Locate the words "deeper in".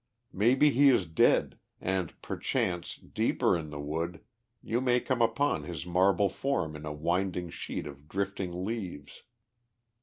2.95-3.69